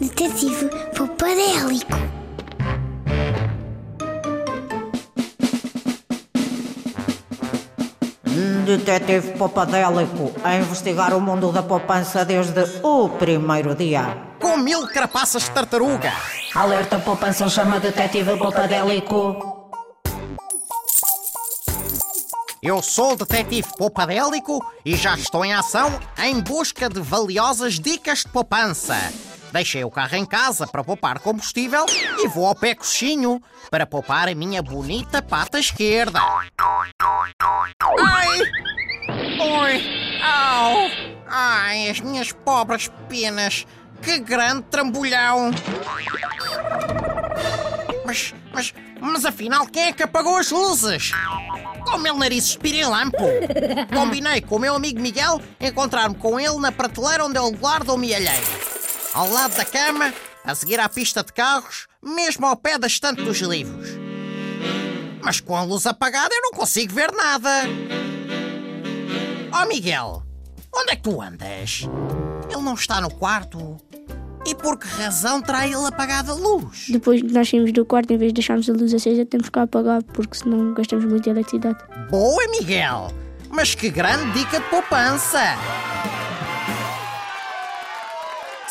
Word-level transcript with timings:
Detetive 0.00 0.70
Popadélico. 0.96 1.92
Detetive 8.64 9.32
Popadélico 9.36 10.32
a 10.42 10.56
investigar 10.56 11.14
o 11.14 11.20
mundo 11.20 11.52
da 11.52 11.62
poupança 11.62 12.24
desde 12.24 12.64
o 12.82 13.10
primeiro 13.10 13.74
dia. 13.74 14.16
Com 14.40 14.56
mil 14.56 14.86
carapaças 14.88 15.42
de 15.42 15.50
tartaruga. 15.50 16.14
Alerta 16.54 16.98
poupança 16.98 17.46
chama 17.50 17.78
Detetive 17.78 18.38
Popadélico. 18.38 19.68
Eu 22.62 22.82
sou 22.82 23.12
o 23.12 23.16
detetive 23.16 23.68
Poupadélico 23.76 24.64
e 24.82 24.96
já 24.96 25.14
estou 25.14 25.44
em 25.44 25.52
ação 25.52 25.98
em 26.18 26.40
busca 26.40 26.88
de 26.88 27.00
valiosas 27.00 27.78
dicas 27.78 28.20
de 28.20 28.28
poupança. 28.28 28.96
Deixei 29.52 29.82
o 29.84 29.90
carro 29.90 30.16
em 30.16 30.24
casa 30.24 30.66
para 30.66 30.84
poupar 30.84 31.18
combustível 31.18 31.84
e 32.18 32.28
vou 32.28 32.46
ao 32.46 32.54
pé 32.54 32.74
coxinho 32.74 33.42
para 33.70 33.86
poupar 33.86 34.28
a 34.28 34.34
minha 34.34 34.62
bonita 34.62 35.20
pata 35.20 35.58
esquerda. 35.58 36.20
Ai! 37.98 38.38
Oi! 39.40 40.20
Au! 40.22 40.90
Ai, 41.26 41.90
as 41.90 42.00
minhas 42.00 42.32
pobres 42.32 42.90
penas! 43.08 43.66
Que 44.00 44.18
grande 44.18 44.62
trambolhão! 44.70 45.50
Mas, 48.06 48.34
mas, 48.52 48.74
mas 49.00 49.24
afinal, 49.24 49.66
quem 49.66 49.84
é 49.84 49.92
que 49.92 50.02
apagou 50.02 50.36
as 50.36 50.50
luzes? 50.50 51.12
Com 51.84 51.96
o 51.96 51.98
meu 51.98 52.16
nariz 52.16 52.44
espirilampo! 52.46 53.24
Combinei 53.92 54.40
com 54.40 54.56
o 54.56 54.58
meu 54.58 54.74
amigo 54.74 55.00
Miguel 55.00 55.40
encontrar-me 55.60 56.14
com 56.14 56.38
ele 56.38 56.58
na 56.58 56.72
prateleira 56.72 57.24
onde 57.24 57.38
ele 57.38 57.56
guarda 57.56 57.92
o 57.92 57.98
mielheiro. 57.98 58.69
Ao 59.12 59.28
lado 59.28 59.56
da 59.56 59.64
cama, 59.64 60.14
a 60.44 60.54
seguir 60.54 60.78
à 60.78 60.88
pista 60.88 61.24
de 61.24 61.32
carros, 61.32 61.88
mesmo 62.00 62.46
ao 62.46 62.56
pé 62.56 62.78
da 62.78 62.86
estante 62.86 63.22
dos 63.22 63.38
livros. 63.40 63.88
Mas 65.20 65.40
com 65.40 65.56
a 65.56 65.64
luz 65.64 65.84
apagada 65.84 66.32
eu 66.32 66.42
não 66.42 66.52
consigo 66.52 66.94
ver 66.94 67.10
nada. 67.12 67.64
Oh 69.52 69.66
Miguel, 69.66 70.22
onde 70.72 70.92
é 70.92 70.96
que 70.96 71.02
tu 71.02 71.20
andas? 71.20 71.88
Ele 72.48 72.62
não 72.62 72.74
está 72.74 73.00
no 73.00 73.10
quarto. 73.10 73.76
E 74.46 74.54
por 74.54 74.78
que 74.78 74.86
razão 74.86 75.42
terá 75.42 75.66
ele 75.66 75.86
apagado 75.86 76.30
a 76.30 76.34
luz? 76.34 76.86
Depois 76.88 77.20
de 77.20 77.32
nós 77.32 77.48
sairmos 77.48 77.72
do 77.72 77.84
quarto, 77.84 78.12
em 78.12 78.16
vez 78.16 78.30
de 78.32 78.34
deixarmos 78.34 78.70
a 78.70 78.72
luz 78.72 78.94
acesa, 78.94 79.26
temos 79.26 79.48
que 79.50 79.58
a 79.58 79.62
apagar, 79.62 80.02
porque 80.04 80.38
senão 80.38 80.72
gastamos 80.72 81.04
muita 81.04 81.30
eletricidade. 81.30 81.78
Boa, 82.08 82.42
Miguel! 82.48 83.12
Mas 83.50 83.74
que 83.74 83.90
grande 83.90 84.38
dica 84.38 84.60
de 84.60 84.66
poupança! 84.70 85.40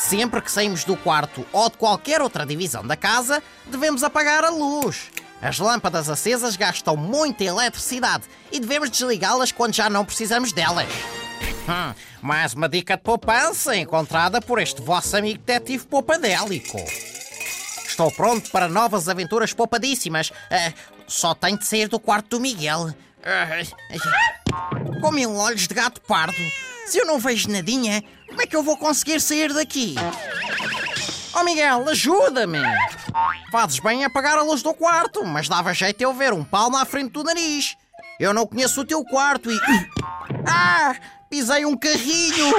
Sempre 0.00 0.40
que 0.40 0.50
saímos 0.50 0.84
do 0.84 0.96
quarto 0.96 1.44
ou 1.52 1.68
de 1.68 1.76
qualquer 1.76 2.22
outra 2.22 2.46
divisão 2.46 2.86
da 2.86 2.96
casa, 2.96 3.42
devemos 3.66 4.04
apagar 4.04 4.44
a 4.44 4.48
luz. 4.48 5.10
As 5.42 5.58
lâmpadas 5.58 6.08
acesas 6.08 6.56
gastam 6.56 6.96
muita 6.96 7.42
eletricidade 7.42 8.24
e 8.50 8.60
devemos 8.60 8.90
desligá-las 8.90 9.50
quando 9.50 9.74
já 9.74 9.90
não 9.90 10.04
precisamos 10.04 10.52
delas. 10.52 10.88
Hum, 11.68 11.94
mais 12.22 12.54
uma 12.54 12.68
dica 12.68 12.96
de 12.96 13.02
poupança 13.02 13.76
encontrada 13.76 14.40
por 14.40 14.60
este 14.60 14.80
vosso 14.80 15.16
amigo 15.16 15.42
detetive 15.44 15.84
poupadélico. 15.86 16.78
Estou 17.84 18.10
pronto 18.12 18.50
para 18.50 18.68
novas 18.68 19.08
aventuras 19.08 19.52
poupadíssimas. 19.52 20.32
Ah, 20.48 20.72
só 21.08 21.34
tenho 21.34 21.58
de 21.58 21.66
sair 21.66 21.88
do 21.88 21.98
quarto 21.98 22.30
do 22.30 22.40
Miguel. 22.40 22.94
Com 25.00 25.10
mil 25.10 25.34
olhos 25.34 25.66
de 25.66 25.74
gato 25.74 26.00
pardo. 26.02 26.38
Se 26.88 26.98
eu 26.98 27.04
não 27.04 27.18
vejo 27.18 27.50
nadinha, 27.50 28.02
como 28.26 28.40
é 28.40 28.46
que 28.46 28.56
eu 28.56 28.62
vou 28.62 28.74
conseguir 28.74 29.20
sair 29.20 29.52
daqui? 29.52 29.94
Oh 31.38 31.44
Miguel, 31.44 31.86
ajuda-me! 31.86 32.60
Fazes 33.52 33.78
bem 33.78 34.00
em 34.00 34.04
apagar 34.06 34.38
a 34.38 34.42
luz 34.42 34.62
do 34.62 34.72
quarto, 34.72 35.22
mas 35.22 35.50
dava 35.50 35.74
jeito 35.74 36.00
eu 36.00 36.14
ver 36.14 36.32
um 36.32 36.42
palmo 36.42 36.78
à 36.78 36.86
frente 36.86 37.12
do 37.12 37.22
nariz. 37.22 37.76
Eu 38.18 38.32
não 38.32 38.46
conheço 38.46 38.80
o 38.80 38.86
teu 38.86 39.04
quarto 39.04 39.50
e. 39.50 39.60
Ah! 40.46 40.96
Pisei 41.28 41.66
um 41.66 41.76
carrinho! 41.76 42.54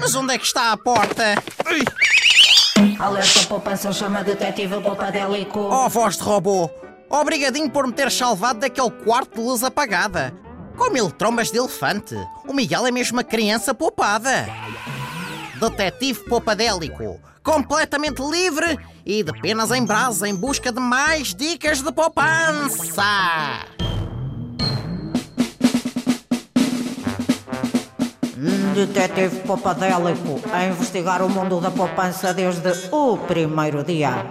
Mas 0.00 0.14
onde 0.14 0.32
é 0.32 0.38
que 0.38 0.46
está 0.46 0.72
a 0.72 0.78
porta? 0.78 1.34
Alerta 2.98 3.46
poupança 3.48 3.92
chama 3.92 4.24
Detetive 4.24 4.80
Popadélico. 4.80 5.60
Oh, 5.60 5.90
voz 5.90 6.16
de 6.16 6.22
robô! 6.22 6.70
Obrigadinho 7.10 7.70
por 7.70 7.86
me 7.86 7.92
ter 7.92 8.10
salvado 8.10 8.60
daquele 8.60 8.90
quarto 8.90 9.34
de 9.34 9.46
luz 9.46 9.62
apagada. 9.62 10.45
Com 10.76 10.90
mil 10.90 11.10
trombas 11.10 11.50
de 11.50 11.58
elefante, 11.58 12.14
o 12.46 12.52
Miguel 12.52 12.86
é 12.86 12.90
mesmo 12.90 13.16
uma 13.16 13.24
criança 13.24 13.74
poupada. 13.74 14.46
Detetive 15.58 16.20
Poupadélico, 16.28 17.18
completamente 17.42 18.20
livre 18.20 18.78
e 19.04 19.22
de 19.22 19.32
penas 19.40 19.70
em 19.70 19.84
brasa 19.84 20.28
em 20.28 20.34
busca 20.34 20.70
de 20.70 20.78
mais 20.78 21.34
dicas 21.34 21.80
de 21.80 21.90
poupança. 21.90 23.02
Detetive 28.74 29.40
Popadélico 29.46 30.40
a 30.52 30.66
investigar 30.66 31.22
o 31.22 31.28
mundo 31.30 31.58
da 31.58 31.70
poupança 31.70 32.34
desde 32.34 32.70
o 32.92 33.16
primeiro 33.16 33.82
dia. 33.82 34.26